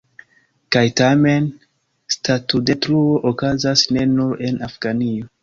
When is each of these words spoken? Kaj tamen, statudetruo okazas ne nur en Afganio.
Kaj 0.75 0.81
tamen, 1.01 1.49
statudetruo 2.15 3.21
okazas 3.33 3.85
ne 3.93 4.09
nur 4.17 4.43
en 4.51 4.61
Afganio. 4.71 5.31